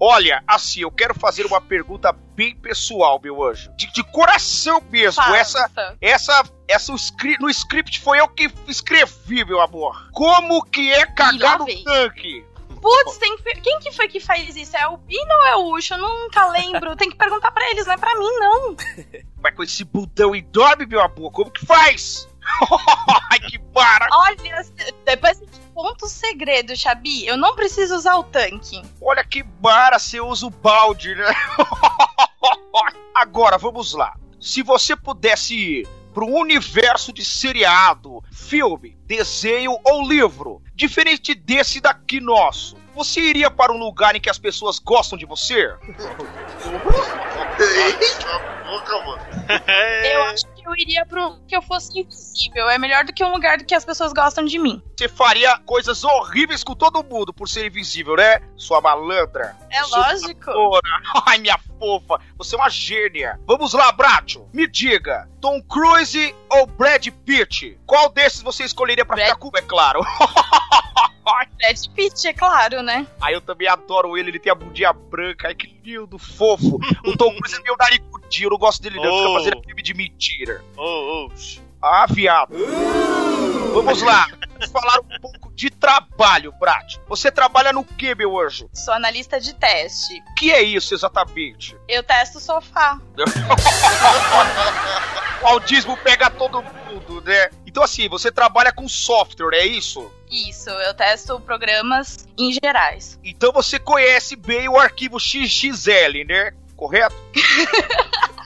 Olha, 0.00 0.42
assim, 0.46 0.80
eu 0.80 0.90
quero 0.90 1.14
fazer 1.18 1.44
uma 1.44 1.60
pergunta 1.60 2.12
bem 2.34 2.54
pessoal, 2.54 3.20
meu 3.22 3.42
anjo. 3.42 3.72
De, 3.76 3.92
de 3.92 4.02
coração 4.04 4.80
mesmo. 4.90 5.22
Faça. 5.22 5.36
Essa, 5.40 5.96
essa, 6.00 6.42
essa 6.68 6.92
no 7.40 7.50
script 7.50 8.00
foi 8.00 8.20
eu 8.20 8.28
que 8.28 8.50
escrevi, 8.66 9.44
meu 9.44 9.60
amor. 9.60 10.08
Como 10.12 10.64
que 10.64 10.92
é 10.92 11.04
cagar 11.06 11.58
no 11.58 11.66
tanque? 11.84 12.46
Putz, 12.80 13.18
tem 13.18 13.36
que... 13.36 13.60
quem 13.60 13.78
que 13.80 13.92
foi 13.92 14.08
que 14.08 14.20
faz 14.20 14.54
isso? 14.56 14.76
É 14.76 14.86
o 14.86 14.98
Pino 14.98 15.34
ou 15.34 15.46
é 15.46 15.56
o 15.56 15.74
Ucho? 15.74 15.94
Eu 15.94 15.98
nunca 15.98 16.46
lembro. 16.48 16.96
Tem 16.96 17.10
que 17.10 17.16
perguntar 17.16 17.50
pra 17.50 17.68
eles, 17.70 17.86
não 17.86 17.94
é 17.94 17.96
pra 17.96 18.14
mim, 18.14 18.30
não. 18.38 18.76
Mas 19.42 19.54
com 19.54 19.62
esse 19.62 19.84
bundão 19.84 20.34
enorme, 20.34 20.86
meu 20.86 21.00
amor, 21.00 21.30
como 21.32 21.50
que 21.50 21.66
faz? 21.66 22.28
Ai, 23.30 23.40
que 23.40 23.58
bara! 23.58 24.08
Olha, 24.10 24.64
depois 25.04 25.40
eu 25.40 25.46
te 25.46 25.60
conto 25.78 26.06
o 26.06 26.08
segredo, 26.08 26.76
Xabi. 26.76 27.24
Eu 27.24 27.36
não 27.36 27.54
preciso 27.54 27.94
usar 27.94 28.16
o 28.16 28.24
tanque. 28.24 28.82
Olha 29.00 29.22
que 29.22 29.44
bara, 29.44 29.96
você 29.96 30.20
usa 30.20 30.44
o 30.44 30.50
balde, 30.50 31.14
né? 31.14 31.32
Agora, 33.14 33.56
vamos 33.56 33.92
lá. 33.92 34.16
Se 34.40 34.60
você 34.60 34.96
pudesse 34.96 35.54
ir 35.54 35.88
para 36.12 36.24
um 36.24 36.36
universo 36.36 37.12
de 37.12 37.24
seriado, 37.24 38.24
filme, 38.32 38.98
desenho 39.06 39.78
ou 39.84 40.08
livro, 40.08 40.60
diferente 40.74 41.32
desse 41.32 41.80
daqui 41.80 42.18
nosso, 42.18 42.76
você 42.92 43.20
iria 43.20 43.48
para 43.48 43.72
um 43.72 43.78
lugar 43.78 44.16
em 44.16 44.20
que 44.20 44.28
as 44.28 44.38
pessoas 44.38 44.80
gostam 44.80 45.16
de 45.16 45.24
você? 45.26 45.72
Eita 47.60 48.38
boca, 48.64 48.98
mano. 49.04 49.22
iria 50.78 51.04
pro 51.06 51.38
que 51.46 51.56
eu 51.56 51.62
fosse 51.62 51.98
invisível. 52.00 52.68
É 52.68 52.78
melhor 52.78 53.04
do 53.04 53.12
que 53.12 53.24
um 53.24 53.32
lugar 53.32 53.58
do 53.58 53.64
que 53.64 53.74
as 53.74 53.84
pessoas 53.84 54.12
gostam 54.12 54.44
de 54.44 54.58
mim. 54.58 54.82
Você 54.96 55.08
faria 55.08 55.58
coisas 55.58 56.02
horríveis 56.04 56.62
com 56.64 56.74
todo 56.74 57.02
mundo 57.04 57.32
por 57.32 57.48
ser 57.48 57.66
invisível, 57.66 58.16
né? 58.16 58.40
Sua 58.56 58.80
malandra. 58.80 59.56
É 59.70 59.82
lógico. 59.82 60.50
Ora, 60.50 60.80
Ai, 61.26 61.38
minha 61.38 61.58
fofa, 61.78 62.20
você 62.36 62.54
é 62.54 62.58
uma 62.58 62.68
gênia. 62.70 63.38
Vamos 63.46 63.72
lá, 63.72 63.90
Bracho. 63.92 64.46
Me 64.52 64.66
diga, 64.68 65.28
Tom 65.40 65.62
Cruise 65.62 66.34
ou 66.50 66.66
Brad 66.66 67.06
Pitt? 67.24 67.78
Qual 67.86 68.08
desses 68.10 68.42
você 68.42 68.64
escolheria 68.64 69.04
pra 69.04 69.16
Brad- 69.16 69.28
ficar 69.28 69.38
com, 69.38 69.50
é 69.56 69.62
claro? 69.62 70.00
Brad 71.56 71.86
Pitt, 71.94 72.26
é 72.28 72.32
claro, 72.32 72.82
né? 72.82 73.06
Ai, 73.20 73.34
eu 73.34 73.40
também 73.40 73.68
adoro 73.68 74.16
ele, 74.16 74.30
ele 74.30 74.38
tem 74.38 74.50
a 74.50 74.54
bundinha 74.54 74.92
branca, 74.92 75.48
ai 75.48 75.54
que 75.54 75.66
lindo, 75.84 76.18
fofo. 76.18 76.78
O 77.04 77.16
Tom 77.16 77.34
Cruise 77.36 77.56
é 77.56 77.62
meio 77.62 77.76
naricudinho, 77.78 78.46
eu 78.46 78.50
não 78.50 78.58
gosto 78.58 78.82
dele 78.82 78.96
não, 78.96 79.04
ele 79.04 79.12
fica 79.16 79.28
Oh. 79.30 79.34
fazendo 79.34 79.62
filme 79.64 79.82
de 79.82 79.94
mentira. 79.94 80.64
Ô, 80.76 81.26
ô, 81.26 81.30
Ah, 81.82 82.06
viado. 82.10 82.54
Vamos 83.72 84.02
lá, 84.02 84.26
vamos 84.50 84.70
falar 84.70 84.98
um 85.00 85.20
pouco 85.20 85.52
de 85.54 85.70
trabalho, 86.18 86.52
Brad. 86.58 86.96
Você 87.06 87.30
trabalha 87.30 87.72
no 87.72 87.84
que, 87.84 88.12
meu 88.14 88.38
anjo? 88.40 88.68
Sou 88.74 88.92
analista 88.92 89.40
de 89.40 89.54
teste. 89.54 90.20
O 90.30 90.34
que 90.34 90.50
é 90.50 90.60
isso 90.60 90.92
exatamente? 90.92 91.76
Eu 91.86 92.02
testo 92.02 92.38
o 92.38 92.40
sofá. 92.40 93.00
O 95.40 95.46
audismo 95.46 95.96
pega 95.98 96.28
todo 96.28 96.60
mundo, 96.60 97.22
né? 97.24 97.50
Então, 97.64 97.84
assim, 97.84 98.08
você 98.08 98.32
trabalha 98.32 98.72
com 98.72 98.88
software, 98.88 99.54
é 99.56 99.64
isso? 99.64 100.10
Isso, 100.28 100.68
eu 100.68 100.92
testo 100.92 101.38
programas 101.40 102.26
em 102.36 102.52
gerais. 102.52 103.18
Então 103.22 103.52
você 103.52 103.78
conhece 103.78 104.34
bem 104.34 104.68
o 104.68 104.76
arquivo 104.76 105.20
XXL, 105.20 106.24
né? 106.26 106.52
Correto? 106.76 107.14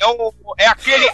é, 0.00 0.06
o, 0.06 0.34
é 0.58 0.66
aquele 0.66 1.06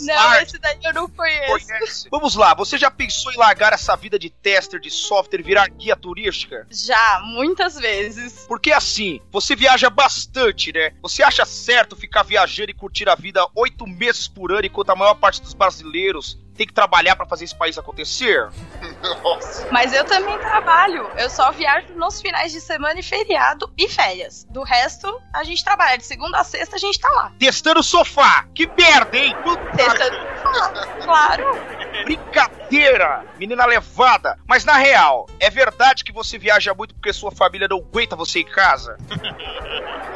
Não, 0.00 0.32
XR. 0.32 0.42
esse 0.42 0.58
daí 0.58 0.78
eu 0.84 0.92
não 0.92 1.08
conheço. 1.08 1.66
Conhece? 1.66 2.08
Vamos 2.10 2.34
lá, 2.34 2.54
você 2.54 2.76
já 2.78 2.90
pensou 2.90 3.32
em 3.32 3.36
largar 3.36 3.72
essa 3.72 3.96
vida 3.96 4.18
de 4.18 4.30
tester 4.30 4.80
de 4.80 4.90
software 4.90 5.40
e 5.40 5.42
virar 5.42 5.68
guia 5.68 5.96
turística? 5.96 6.66
Já, 6.70 7.20
muitas 7.24 7.74
vezes. 7.76 8.44
Porque 8.46 8.72
assim, 8.72 9.20
você 9.30 9.54
viaja 9.56 9.90
bastante, 9.90 10.72
né? 10.72 10.92
Você 11.02 11.22
acha 11.22 11.44
certo 11.44 11.96
ficar 11.96 12.22
viajando 12.22 12.70
e 12.70 12.74
curtir 12.74 13.08
a 13.08 13.14
vida 13.14 13.46
oito 13.54 13.86
meses 13.86 14.28
por 14.28 14.52
ano, 14.52 14.66
enquanto 14.66 14.90
a 14.90 14.96
maior 14.96 15.14
parte 15.14 15.40
dos 15.40 15.54
brasileiros 15.54 16.38
tem 16.56 16.66
que 16.66 16.72
trabalhar 16.72 17.14
pra 17.16 17.26
fazer 17.26 17.44
esse 17.44 17.54
país 17.54 17.76
acontecer? 17.76 18.48
Nossa. 19.22 19.68
Mas 19.70 19.92
eu 19.92 20.04
também 20.06 20.38
trabalho. 20.38 21.06
Eu 21.18 21.28
só 21.28 21.52
viajo 21.52 21.88
nos 21.94 22.18
finais 22.20 22.50
de 22.50 22.62
semana 22.62 22.98
e 22.98 23.02
feriado 23.02 23.70
e 23.76 23.86
férias. 23.88 24.46
Do 24.50 24.62
resto, 24.62 25.20
a 25.34 25.44
gente 25.44 25.62
trabalha. 25.62 25.98
De 25.98 26.06
segunda 26.06 26.38
a 26.38 26.44
sexta, 26.44 26.76
a 26.76 26.78
gente 26.78 26.98
tá 26.98 27.08
lá. 27.10 27.32
Testando 27.38 27.80
o 27.80 27.82
sofá! 27.82 28.15
Que 28.54 28.66
merda, 28.66 29.16
hein? 29.16 29.36
Puta 29.42 29.66
claro. 31.02 31.44
Brincadeira, 32.04 33.24
menina 33.38 33.66
levada. 33.66 34.38
Mas 34.46 34.64
na 34.64 34.74
real, 34.74 35.26
é 35.38 35.50
verdade 35.50 36.04
que 36.04 36.12
você 36.12 36.38
viaja 36.38 36.72
muito 36.74 36.94
porque 36.94 37.12
sua 37.12 37.30
família 37.30 37.68
não 37.68 37.78
aguenta 37.78 38.16
você 38.16 38.40
em 38.40 38.46
casa? 38.46 38.96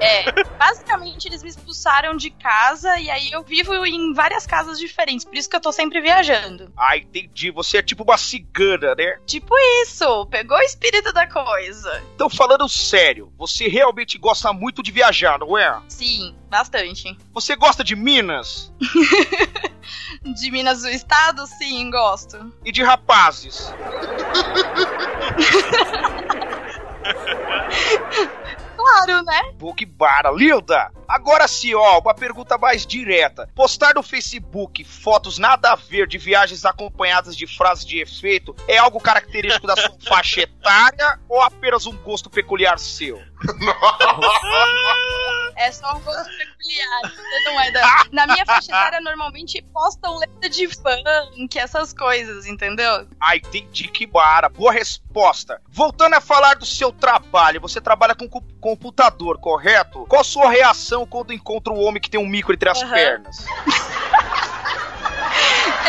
É, 0.00 0.24
basicamente 0.58 1.26
eles 1.28 1.42
me 1.42 1.48
expulsaram 1.48 2.16
de 2.16 2.30
casa 2.30 2.98
e 2.98 3.10
aí 3.10 3.30
eu 3.32 3.42
vivo 3.42 3.84
em 3.86 4.12
várias 4.12 4.46
casas 4.46 4.78
diferentes, 4.78 5.24
por 5.24 5.34
isso 5.36 5.48
que 5.48 5.56
eu 5.56 5.60
tô 5.60 5.72
sempre 5.72 6.00
viajando. 6.00 6.72
Ah, 6.76 6.96
entendi. 6.96 7.50
Você 7.50 7.78
é 7.78 7.82
tipo 7.82 8.02
uma 8.02 8.16
cigana, 8.16 8.94
né? 8.94 9.18
Tipo 9.26 9.54
isso, 9.82 10.26
pegou 10.26 10.56
o 10.56 10.62
espírito 10.62 11.12
da 11.12 11.26
coisa. 11.26 12.02
Então, 12.14 12.28
falando 12.28 12.68
sério, 12.68 13.32
você 13.36 13.68
realmente 13.68 14.18
gosta 14.18 14.52
muito 14.52 14.82
de 14.82 14.90
viajar, 14.90 15.38
não 15.38 15.56
é? 15.56 15.80
Sim, 15.88 16.34
bastante. 16.50 17.16
Você 17.32 17.56
gosta 17.56 17.82
de 17.84 17.94
Minas 17.96 18.72
De 20.22 20.50
Minas 20.50 20.82
do 20.82 20.88
Estado, 20.88 21.46
sim, 21.46 21.90
gosto. 21.90 22.52
e 22.64 22.72
de 22.72 22.82
rapazes? 22.82 23.72
Claro, 28.84 29.24
né? 29.24 29.54
Que 29.76 29.86
bara. 29.86 30.30
Linda! 30.30 30.92
Agora 31.08 31.48
sim, 31.48 31.74
ó, 31.74 32.00
uma 32.00 32.14
pergunta 32.14 32.58
mais 32.58 32.86
direta. 32.86 33.48
Postar 33.54 33.94
no 33.94 34.02
Facebook 34.02 34.84
fotos 34.84 35.38
nada 35.38 35.72
a 35.72 35.74
ver 35.74 36.06
de 36.06 36.18
viagens 36.18 36.64
acompanhadas 36.64 37.36
de 37.36 37.46
frases 37.46 37.84
de 37.84 38.00
efeito 38.00 38.54
é 38.68 38.76
algo 38.76 39.00
característico 39.00 39.66
da 39.66 39.74
sua 39.74 39.94
faixa 40.06 40.42
etária 40.42 41.18
ou 41.28 41.40
apenas 41.40 41.86
um 41.86 41.96
gosto 41.96 42.28
peculiar 42.28 42.78
seu? 42.78 43.20
É 45.56 45.70
só 45.72 45.96
um 45.96 46.00
gosto 46.00 46.30
peculiar. 46.36 47.00
Você 47.02 47.40
não 47.44 47.60
é 47.60 47.70
da... 47.70 48.04
Na 48.12 48.26
minha 48.26 48.44
faixa 48.44 48.70
etária, 48.70 49.00
normalmente 49.00 49.62
postam 49.72 50.18
letra 50.18 50.50
de 50.50 50.68
funk, 50.68 51.58
essas 51.58 51.92
coisas, 51.92 52.46
entendeu? 52.46 53.06
Ah, 53.20 53.36
entendi 53.36 53.88
que 53.88 54.06
bara. 54.06 54.48
Boa 54.48 54.72
resposta. 54.72 55.60
Voltando 55.68 56.14
a 56.14 56.20
falar 56.20 56.54
do 56.54 56.66
seu 56.66 56.90
trabalho, 56.92 57.60
você 57.60 57.80
trabalha 57.80 58.14
com 58.14 58.28
computador, 58.60 59.38
correto? 59.38 60.06
Qual 60.06 60.20
a 60.20 60.24
sua 60.24 60.50
reação 60.50 61.06
quando 61.06 61.32
encontra 61.32 61.72
um 61.72 61.82
homem 61.82 62.00
que 62.00 62.10
tem 62.10 62.20
um 62.20 62.26
micro 62.26 62.52
entre 62.52 62.68
as 62.68 62.82
Aham. 62.82 62.92
pernas? 62.92 63.46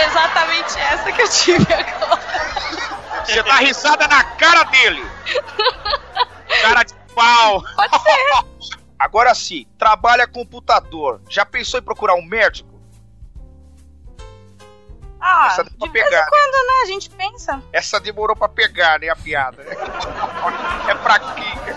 Exatamente 0.08 0.78
essa 0.80 1.12
que 1.12 1.22
eu 1.22 1.30
tive 1.30 1.74
agora. 1.74 2.22
Você 3.26 3.42
dá 3.44 3.56
risada 3.56 4.08
na 4.08 4.24
cara 4.24 4.64
dele. 4.66 5.06
Cara 6.62 6.84
de 6.84 6.94
pau. 7.14 7.64
Pode 7.76 8.02
ser. 8.02 8.76
Agora 8.98 9.34
sim, 9.36 9.66
trabalha 9.78 10.28
computador. 10.28 11.22
Já 11.30 11.46
pensou 11.46 11.80
em 11.80 11.84
procurar 11.84 12.16
um 12.16 12.24
médico? 12.26 12.74
Ah, 15.20 15.48
Essa 15.48 15.64
pra 15.66 15.74
de 15.88 15.90
vez 15.92 16.06
em 16.06 16.10
quando, 16.10 16.68
né? 16.68 16.82
A 16.84 16.86
gente 16.86 17.10
pensa. 17.10 17.62
Essa 17.74 18.00
demorou 18.00 18.36
pra 18.36 18.48
pegar, 18.48 19.00
né, 19.00 19.10
a 19.10 19.16
piada. 19.16 19.64
É 20.88 20.96
fraquinha. 20.96 21.76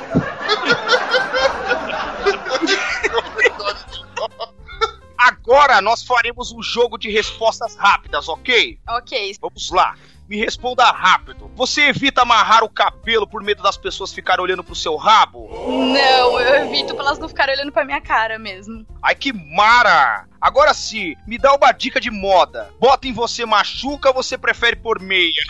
Agora 5.16 5.80
nós 5.80 6.02
faremos 6.04 6.52
um 6.52 6.62
jogo 6.62 6.96
de 6.98 7.10
respostas 7.10 7.74
rápidas, 7.74 8.28
ok? 8.28 8.78
Ok. 8.88 9.36
Vamos 9.40 9.70
lá. 9.70 9.96
Me 10.28 10.36
responda 10.36 10.84
rápido. 10.90 11.50
Você 11.56 11.88
evita 11.88 12.20
amarrar 12.20 12.62
o 12.62 12.68
cabelo 12.68 13.26
por 13.26 13.42
medo 13.42 13.62
das 13.62 13.78
pessoas 13.78 14.12
ficarem 14.12 14.44
olhando 14.44 14.62
pro 14.62 14.74
seu 14.74 14.94
rabo? 14.94 15.48
Não, 15.50 16.38
eu 16.38 16.66
evito 16.66 16.94
pra 16.94 17.06
elas 17.06 17.18
não 17.18 17.28
ficarem 17.28 17.54
olhando 17.54 17.72
pra 17.72 17.82
minha 17.82 18.00
cara 18.00 18.38
mesmo. 18.38 18.86
Ai 19.02 19.14
que 19.14 19.32
mara! 19.32 20.26
Agora 20.38 20.74
sim, 20.74 21.16
me 21.26 21.38
dá 21.38 21.54
uma 21.54 21.72
dica 21.72 21.98
de 21.98 22.10
moda. 22.10 22.68
Bota 22.78 23.08
em 23.08 23.12
você 23.12 23.46
machuca 23.46 24.10
ou 24.10 24.14
você 24.14 24.36
prefere 24.36 24.76
por 24.76 25.00
meia? 25.00 25.32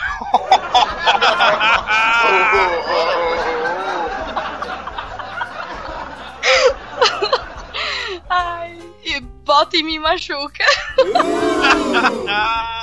Ai, 8.29 8.77
e 9.03 9.19
bota 9.19 9.75
e 9.75 9.83
me 9.83 9.99
machuca. 9.99 10.63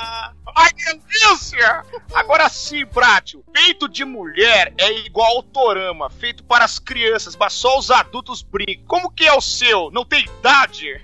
Ai, 0.57 0.71
delícia! 0.73 1.85
Agora 2.15 2.49
sim, 2.49 2.83
Brátio. 2.83 3.43
Peito 3.53 3.87
de 3.87 4.03
mulher 4.03 4.73
é 4.75 4.91
igual 5.05 5.37
ao 5.37 5.43
torama, 5.43 6.09
feito 6.09 6.43
para 6.43 6.65
as 6.65 6.79
crianças, 6.79 7.35
mas 7.35 7.53
só 7.53 7.77
os 7.77 7.91
adultos 7.91 8.41
brincam. 8.41 8.83
Como 8.87 9.11
que 9.11 9.27
é 9.27 9.33
o 9.33 9.41
seu? 9.41 9.91
Não 9.91 10.03
tem 10.03 10.25
idade? 10.25 10.99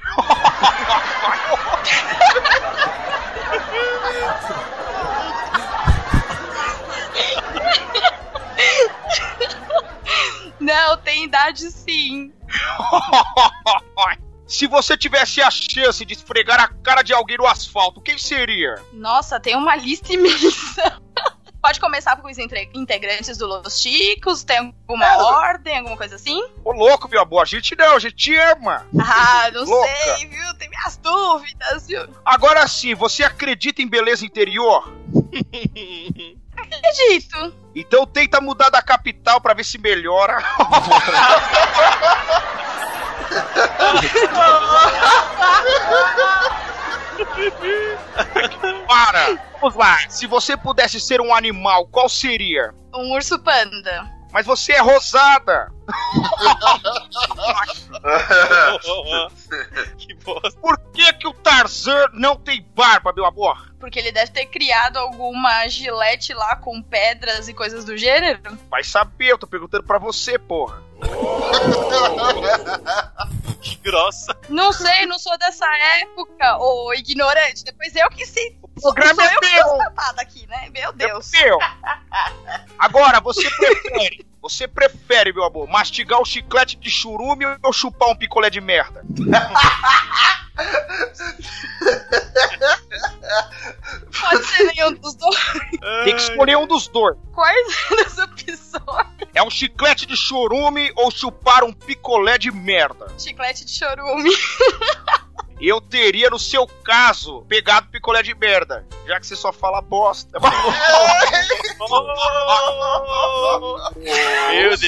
Não, 10.59 10.97
tem 10.97 11.25
idade 11.25 11.69
sim. 11.69 12.33
Se 14.53 14.67
você 14.67 14.95
tivesse 14.95 15.41
a 15.41 15.49
chance 15.49 16.05
de 16.05 16.13
esfregar 16.13 16.59
a 16.61 16.67
cara 16.67 17.01
de 17.01 17.11
alguém 17.11 17.37
no 17.37 17.47
asfalto, 17.47 17.99
quem 17.99 18.19
seria? 18.19 18.75
Nossa, 18.93 19.39
tem 19.39 19.55
uma 19.55 19.75
lista 19.75 20.13
imensa. 20.13 21.01
Pode 21.59 21.79
começar 21.79 22.17
com 22.17 22.29
os 22.29 22.37
integrantes 22.37 23.35
do 23.39 23.47
Los 23.47 23.81
Chicos? 23.81 24.43
Tem 24.43 24.57
alguma 24.59 25.05
É. 25.07 25.17
ordem, 25.17 25.77
alguma 25.79 25.97
coisa 25.97 26.17
assim? 26.17 26.39
Ô 26.63 26.71
louco, 26.71 27.09
meu 27.09 27.21
amor, 27.23 27.41
a 27.41 27.45
gente 27.45 27.75
não, 27.75 27.95
a 27.95 27.99
gente 27.99 28.15
te 28.15 28.35
ama. 28.35 28.85
Ah, 29.01 29.49
não 29.51 29.63
Louca. 29.63 29.89
sei, 30.17 30.27
viu? 30.27 30.53
Tem 30.59 30.69
minhas 30.69 30.97
dúvidas, 30.97 31.87
viu? 31.87 32.07
Agora 32.23 32.67
sim, 32.67 32.93
você 32.93 33.23
acredita 33.23 33.81
em 33.81 33.87
beleza 33.87 34.23
interior? 34.23 34.93
Acredito. 36.55 37.55
Então 37.73 38.05
tenta 38.05 38.39
mudar 38.39 38.69
da 38.69 38.83
capital 38.83 39.41
pra 39.41 39.55
ver 39.55 39.63
se 39.65 39.79
melhora. 39.79 40.37
Para! 48.87 49.37
Vamos 49.59 49.75
lá. 49.75 49.97
Se 50.09 50.27
você 50.27 50.55
pudesse 50.57 50.99
ser 50.99 51.21
um 51.21 51.33
animal, 51.33 51.87
qual 51.87 52.09
seria? 52.09 52.73
Um 52.93 53.13
urso 53.13 53.39
panda. 53.39 54.11
Mas 54.33 54.45
você 54.47 54.73
é 54.73 54.81
rosada. 54.81 55.71
que 59.97 60.13
bosta. 60.15 60.59
Por 60.59 60.77
que, 60.91 61.13
que 61.13 61.27
o 61.27 61.33
Tarzan 61.33 62.07
não 62.13 62.35
tem 62.35 62.65
barba, 62.75 63.13
meu 63.15 63.25
amor? 63.25 63.71
Porque 63.79 63.99
ele 63.99 64.11
deve 64.11 64.31
ter 64.31 64.47
criado 64.47 64.97
alguma 64.97 65.67
gilete 65.67 66.33
lá 66.33 66.55
com 66.55 66.81
pedras 66.81 67.47
e 67.47 67.53
coisas 67.53 67.85
do 67.85 67.95
gênero. 67.95 68.39
Vai 68.71 68.83
saber, 68.83 69.33
eu 69.33 69.37
tô 69.37 69.45
perguntando 69.45 69.83
pra 69.83 69.99
você, 69.99 70.39
porra. 70.39 70.81
Grossa. 73.93 74.35
Não 74.49 74.73
sei, 74.73 75.05
não 75.05 75.19
sou 75.19 75.37
dessa 75.37 75.67
época, 76.01 76.57
ô 76.57 76.91
ignorante. 76.95 77.63
Depois 77.63 77.95
eu 77.95 78.09
que 78.09 78.25
sei. 78.25 78.57
O 78.63 78.81
programa 78.81 79.21
sou 79.21 79.23
é 79.23 79.35
eu 79.35 79.39
que 79.39 79.51
meu. 79.51 79.65
aqui, 80.19 80.47
né? 80.47 80.69
Meu 80.71 80.91
Deus. 80.93 81.29
Meu. 81.31 81.59
Agora, 82.79 83.19
você 83.19 83.47
prefere, 83.51 84.25
você 84.43 84.67
prefere, 84.67 85.31
meu 85.31 85.45
amor, 85.45 85.69
mastigar 85.69 86.19
o 86.19 86.25
chiclete 86.25 86.75
de 86.75 86.91
churume 86.91 87.45
ou 87.63 87.71
chupar 87.71 88.09
um 88.09 88.15
picolé 88.15 88.49
de 88.49 88.59
merda? 88.59 89.01
Pode 94.19 94.45
ser 94.45 94.63
nenhum 94.65 94.93
dos 94.95 95.15
dois. 95.15 95.39
Tem 96.03 96.13
que 96.13 96.21
escolher 96.21 96.57
um 96.57 96.67
dos 96.67 96.89
dois. 96.89 97.15
Quais 97.33 97.67
das 98.03 98.17
opções? 98.17 99.07
É 99.33 99.41
um 99.41 99.49
chiclete 99.49 100.05
de 100.05 100.17
churume 100.17 100.91
ou 100.97 101.09
chupar 101.09 101.63
um 101.63 101.71
picolé 101.71 102.37
de 102.37 102.51
merda? 102.51 103.07
Chiclete 103.17 103.63
de 103.63 103.71
chorume. 103.71 104.29
Eu 105.61 105.79
teria, 105.79 106.29
no 106.29 106.37
seu 106.37 106.67
caso, 106.67 107.43
pegado 107.43 107.87
picolé 107.87 108.21
de 108.21 108.35
merda, 108.35 108.85
já 109.07 109.17
que 109.17 109.25
você 109.25 109.37
só 109.37 109.53
fala 109.53 109.81
bosta. 109.81 110.37
Meu 114.55 114.77
Deus. 114.77 114.81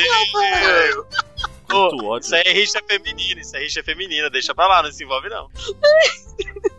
Isso 2.26 2.36
aí 2.36 2.44
é 2.46 2.54
rixa 2.54 2.80
feminina, 2.88 3.42
isso 3.42 3.58
é 3.58 3.60
rixa 3.60 3.84
feminina, 3.84 4.30
deixa 4.30 4.54
pra 4.54 4.68
lá, 4.68 4.84
não 4.84 4.92
se 4.92 5.04
envolve 5.04 5.30
não. 5.30 5.50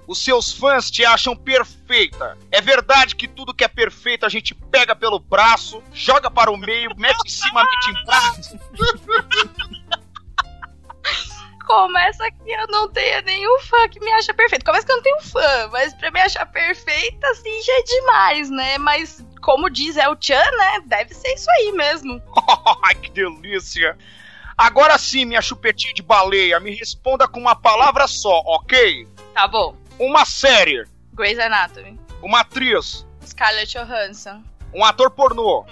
Os 0.07 0.23
seus 0.23 0.53
fãs 0.53 0.89
te 0.91 1.05
acham 1.05 1.37
perfeita. 1.37 2.39
É 2.53 2.61
verdade 2.61 3.17
que 3.17 3.27
tudo 3.27 3.53
que 3.53 3.65
é 3.65 3.69
perfeito 3.69 4.25
a 4.25 4.29
gente 4.29 4.55
pega 4.55 4.95
pelo 4.95 5.19
braço, 5.19 5.83
joga 5.93 6.31
para 6.31 6.51
o 6.51 6.57
meio, 6.57 6.91
mete 6.97 7.19
em 7.27 7.29
cima, 7.29 7.65
mete 7.65 7.91
embaixo. 7.91 8.57
Começa 11.67 12.31
que 12.31 12.53
eu 12.53 12.67
não 12.69 12.89
tenho 12.89 13.23
nenhum 13.23 13.59
fã 13.59 13.89
que 13.89 13.99
me 13.99 14.13
acha 14.13 14.33
perfeito. 14.33 14.65
Começa 14.65 14.87
que 14.87 14.93
eu 14.93 14.97
não 14.97 15.03
tenho 15.03 15.21
fã, 15.21 15.69
mas 15.73 15.93
pra 15.95 16.13
me 16.13 16.21
achar 16.21 16.47
perfeita, 16.47 17.27
assim, 17.27 17.61
já 17.63 17.73
é 17.73 17.83
demais, 17.83 18.51
né? 18.51 18.79
Mas, 18.79 19.27
como 19.47 19.71
diz 19.71 19.97
El 19.97 20.17
Chan, 20.21 20.35
né? 20.59 20.81
Deve 20.87 21.15
ser 21.15 21.33
isso 21.35 21.49
aí 21.49 21.71
mesmo. 21.71 22.21
Ai, 22.83 22.97
que 22.97 23.11
delícia. 23.13 23.97
Agora 24.59 24.99
sim, 24.99 25.25
minha 25.25 25.41
chupetinha 25.41 25.95
de 25.95 26.03
baleia, 26.03 26.59
me 26.59 26.75
responda 26.75 27.29
com 27.29 27.39
uma 27.39 27.55
palavra 27.55 28.09
só, 28.09 28.41
ok? 28.45 29.07
Tá 29.33 29.47
bom. 29.47 29.77
Uma 30.01 30.25
série, 30.25 30.85
Grey's 31.15 31.39
Anatomy. 31.39 31.99
uma 32.23 32.41
atriz, 32.41 33.07
Scarlett 33.25 33.73
Johansson. 33.79 34.43
um 34.75 34.85
ator 34.85 35.11
pornô. 35.13 35.65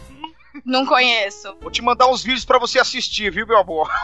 Não 0.64 0.84
conheço. 0.86 1.56
Vou 1.60 1.70
te 1.70 1.82
mandar 1.82 2.06
uns 2.06 2.22
vídeos 2.22 2.44
pra 2.44 2.58
você 2.58 2.78
assistir, 2.78 3.30
viu, 3.32 3.46
meu 3.46 3.56
amor? 3.58 3.90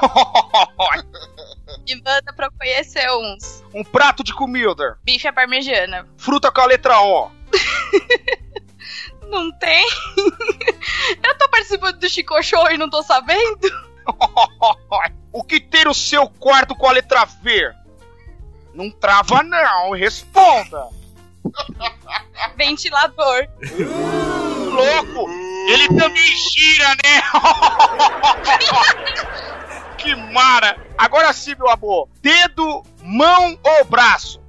E 1.87 1.95
manda 2.03 2.33
pra 2.35 2.51
conhecer 2.51 3.09
uns. 3.13 3.63
um 3.73 3.85
prato 3.85 4.25
de 4.25 4.35
comida, 4.35 4.99
Bife 5.05 5.29
à 5.29 5.33
parmegiana. 5.33 6.05
fruta 6.19 6.51
com 6.51 6.61
a 6.61 6.67
letra 6.67 7.01
O. 7.01 7.31
Não 9.31 9.51
tem? 9.53 9.87
eu 11.23 11.39
tô 11.39 11.49
participando 11.49 11.99
do 11.99 12.09
Chico 12.09 12.43
Show 12.43 12.71
e 12.71 12.77
não 12.77 12.91
tô 12.91 13.03
sabendo? 13.03 13.61
o 15.33 15.45
que 15.45 15.61
tem 15.61 15.85
no 15.85 15.95
seu 15.95 16.29
quarto 16.29 16.75
com 16.75 16.89
a 16.89 16.93
letra 16.93 17.25
V? 17.25 17.73
Não 18.75 18.91
trava 18.91 19.43
não, 19.43 19.93
responda. 19.93 20.89
Ventilador. 22.57 23.49
Louco! 24.71 25.31
Ele 25.69 25.89
também 25.89 26.37
gira, 26.53 26.89
né? 27.05 27.23
que 29.97 30.15
mara! 30.33 30.77
Agora 30.99 31.33
sim, 31.33 31.55
meu 31.55 31.71
amor. 31.71 32.09
Dedo, 32.21 32.83
mão 33.03 33.59
ou 33.63 33.85
braço? 33.85 34.41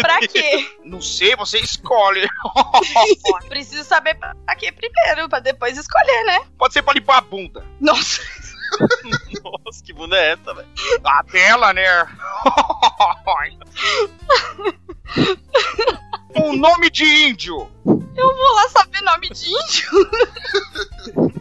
Pra 0.00 0.20
quê? 0.26 0.70
Não 0.84 1.00
sei, 1.00 1.34
você 1.36 1.58
escolhe. 1.58 2.26
Preciso 3.48 3.84
saber 3.84 4.14
pra 4.14 4.34
quê 4.56 4.72
primeiro, 4.72 5.28
pra 5.28 5.40
depois 5.40 5.76
escolher, 5.76 6.24
né? 6.24 6.40
Pode 6.56 6.72
ser 6.72 6.82
pra 6.82 6.94
limpar 6.94 7.18
a 7.18 7.22
bunda. 7.22 7.64
Nossa, 7.80 8.22
Nossa, 9.42 9.84
que 9.84 9.92
bunda 9.92 10.16
é 10.16 10.32
essa, 10.32 10.54
velho? 10.54 10.68
A 11.04 11.22
dela, 11.22 11.72
né? 11.72 12.06
um 16.36 16.56
nome 16.56 16.90
de 16.90 17.04
índio. 17.04 17.70
eu 17.86 18.36
vou 18.36 18.54
lá 18.54 18.68
saber 18.68 19.00
nome 19.02 19.28
de 19.30 19.50
índio. 19.50 21.37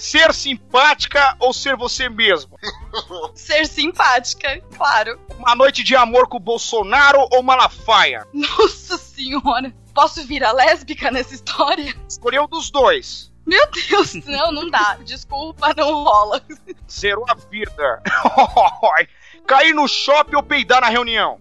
Ser 0.00 0.32
simpática 0.32 1.36
ou 1.38 1.52
ser 1.52 1.76
você 1.76 2.08
mesmo? 2.08 2.58
Ser 3.36 3.66
simpática, 3.66 4.58
claro. 4.74 5.20
Uma 5.38 5.54
noite 5.54 5.84
de 5.84 5.94
amor 5.94 6.26
com 6.26 6.38
o 6.38 6.40
Bolsonaro 6.40 7.28
ou 7.30 7.42
Malafaia? 7.42 8.26
Nossa 8.32 8.96
senhora. 8.96 9.70
Posso 9.94 10.26
virar 10.26 10.52
lésbica 10.52 11.10
nessa 11.10 11.34
história? 11.34 11.94
Escolheu 12.08 12.44
um 12.44 12.48
dos 12.48 12.70
dois. 12.70 13.30
Meu 13.44 13.62
Deus, 13.70 14.14
não, 14.24 14.50
não 14.50 14.70
dá. 14.70 14.96
Desculpa, 15.04 15.74
não 15.76 15.92
rola. 16.02 16.42
Zerou 16.90 17.26
a 17.28 17.34
vida. 17.34 18.02
Cair 19.46 19.74
no 19.74 19.86
shopping 19.86 20.36
ou 20.36 20.42
peidar 20.42 20.80
na 20.80 20.88
reunião? 20.88 21.38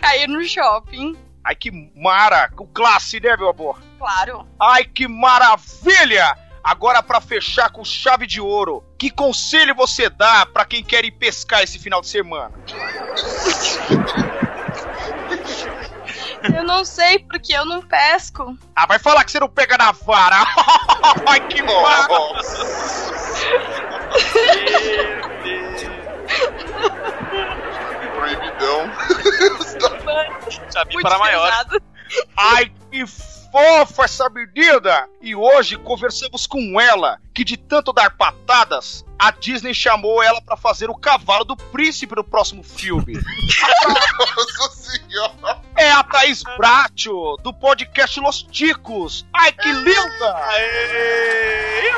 Cair 0.00 0.28
no 0.28 0.44
shopping, 0.44 1.16
Ai, 1.50 1.56
que 1.56 1.72
mara. 1.96 2.48
Com 2.50 2.64
classe, 2.68 3.18
né, 3.18 3.36
meu 3.36 3.48
amor? 3.48 3.82
claro. 3.98 4.46
Ai, 4.60 4.84
que 4.84 5.08
maravilha! 5.08 6.38
Agora, 6.62 7.02
pra 7.02 7.20
fechar 7.20 7.70
com 7.70 7.84
chave 7.84 8.24
de 8.24 8.40
ouro, 8.40 8.84
que 8.96 9.10
conselho 9.10 9.74
você 9.74 10.08
dá 10.08 10.46
pra 10.46 10.64
quem 10.64 10.84
quer 10.84 11.04
ir 11.04 11.10
pescar 11.10 11.64
esse 11.64 11.76
final 11.76 12.00
de 12.00 12.06
semana? 12.06 12.52
Eu 16.54 16.62
não 16.62 16.84
sei 16.84 17.18
porque 17.18 17.52
eu 17.52 17.64
não 17.64 17.82
pesco. 17.82 18.56
Ah, 18.76 18.86
vai 18.86 19.00
falar 19.00 19.24
que 19.24 19.32
você 19.32 19.40
não 19.40 19.48
pega 19.48 19.76
na 19.76 19.90
vara. 19.90 20.44
Ai, 21.26 21.40
que 21.48 21.62
mara. 21.62 22.06
Muito 30.92 31.02
para 31.02 31.18
maior. 31.18 31.66
Ai, 32.36 32.72
que 32.90 33.06
fofa 33.06 34.04
essa 34.04 34.28
menina! 34.30 35.08
E 35.20 35.34
hoje 35.34 35.76
conversamos 35.76 36.46
com 36.46 36.80
ela, 36.80 37.18
que 37.34 37.44
de 37.44 37.56
tanto 37.56 37.92
dar 37.92 38.16
patadas, 38.16 39.04
a 39.18 39.30
Disney 39.30 39.74
chamou 39.74 40.22
ela 40.22 40.40
pra 40.40 40.56
fazer 40.56 40.88
o 40.88 40.94
cavalo 40.94 41.44
do 41.44 41.56
príncipe 41.56 42.14
no 42.14 42.24
próximo 42.24 42.62
filme. 42.62 43.14
Nossa 44.36 44.70
senhora. 44.70 45.60
É 45.76 45.90
a 45.90 46.02
Thaís 46.02 46.42
Bratio, 46.56 47.36
do 47.42 47.52
podcast 47.52 48.20
Los 48.20 48.42
Ticos. 48.42 49.26
Ai, 49.32 49.52
que 49.52 49.72
linda! 49.72 50.36
Aê! 50.48 51.90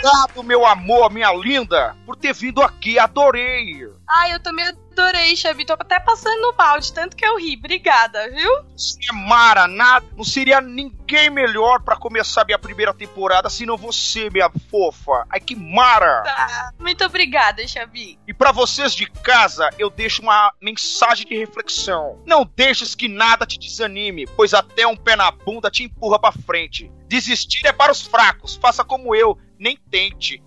Obrigado, 0.00 0.42
meu 0.42 0.64
amor, 0.64 1.12
minha 1.12 1.32
linda, 1.34 1.94
por 2.06 2.16
ter 2.16 2.32
vindo 2.32 2.62
aqui, 2.62 2.98
adorei. 2.98 3.86
Ai, 4.08 4.32
eu 4.34 4.40
também 4.40 4.66
Adorei, 5.00 5.34
Xabi. 5.34 5.64
Tô 5.64 5.72
até 5.72 5.98
passando 5.98 6.42
no 6.42 6.52
balde, 6.52 6.92
tanto 6.92 7.16
que 7.16 7.24
eu 7.24 7.38
ri. 7.38 7.56
Obrigada, 7.56 8.28
viu? 8.30 8.50
Você 8.76 8.98
é 9.10 9.12
Mara, 9.12 9.66
nada. 9.66 10.04
Não 10.14 10.24
seria 10.24 10.60
ninguém 10.60 11.30
melhor 11.30 11.80
pra 11.80 11.96
começar 11.96 12.44
minha 12.44 12.58
primeira 12.58 12.92
temporada 12.92 13.48
senão 13.48 13.78
você, 13.78 14.28
minha 14.28 14.50
fofa. 14.70 15.24
Ai, 15.30 15.40
que 15.40 15.56
Mara! 15.56 16.22
Tá. 16.22 16.72
Muito 16.78 17.02
obrigada, 17.04 17.66
Xabi. 17.66 18.18
E 18.26 18.34
pra 18.34 18.52
vocês 18.52 18.92
de 18.92 19.06
casa, 19.06 19.70
eu 19.78 19.88
deixo 19.88 20.20
uma 20.20 20.52
mensagem 20.60 21.26
de 21.26 21.36
reflexão. 21.36 22.22
Não 22.26 22.48
deixes 22.54 22.94
que 22.94 23.08
nada 23.08 23.46
te 23.46 23.58
desanime, 23.58 24.26
pois 24.36 24.52
até 24.52 24.86
um 24.86 24.96
pé 24.96 25.16
na 25.16 25.30
bunda 25.30 25.70
te 25.70 25.84
empurra 25.84 26.18
pra 26.18 26.32
frente. 26.32 26.90
Desistir 27.08 27.66
é 27.66 27.72
para 27.72 27.90
os 27.90 28.02
fracos. 28.02 28.56
Faça 28.56 28.84
como 28.84 29.14
eu, 29.14 29.36
nem 29.60 29.76
tente. 29.90 30.38
Que 30.38 30.42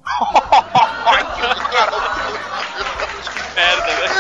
Merda, 3.56 3.95
velho. 3.95 4.13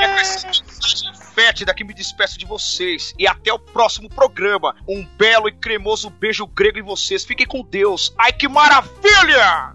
É 0.00 0.08
com 0.08 0.20
essa 0.20 0.46
mensagem 0.46 1.14
fétida 1.34 1.74
que 1.74 1.82
me 1.82 1.94
despeço 1.94 2.38
de 2.38 2.44
vocês. 2.44 3.14
E 3.18 3.26
até 3.26 3.50
o 3.52 3.58
próximo 3.58 4.10
programa. 4.10 4.76
Um 4.86 5.04
belo 5.16 5.48
e 5.48 5.52
cremoso 5.52 6.10
beijo 6.10 6.46
grego 6.46 6.78
em 6.78 6.82
vocês. 6.82 7.24
Fiquem 7.24 7.46
com 7.46 7.62
Deus. 7.62 8.14
Ai, 8.18 8.32
que 8.32 8.46
maravilha! 8.46 9.74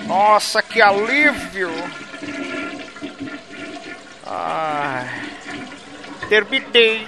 Nossa, 0.06 0.62
que 0.62 0.80
alívio. 0.80 1.70
Ai. 4.26 5.06
Terminei. 6.30 7.06